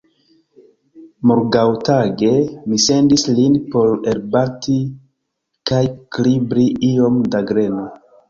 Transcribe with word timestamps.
Morgaŭtage 1.31 2.29
mi 2.71 2.79
sendis 2.85 3.25
lin 3.41 3.59
por 3.75 3.93
elbati 4.13 4.79
kaj 5.73 5.83
kribri 6.19 6.67
iom 6.91 7.21
da 7.37 7.43
greno. 7.53 7.87